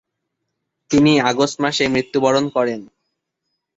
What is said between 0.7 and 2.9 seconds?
তিনি আগস্ট মাসে মৃত্যুবরণ করেন।